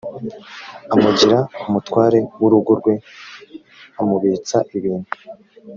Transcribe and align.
amugira 0.93 1.37
umutware 1.67 2.19
w 2.41 2.43
urugo 2.47 2.71
rwe 2.79 2.93
amubitsa 3.99 4.57
ibintu 4.77 5.11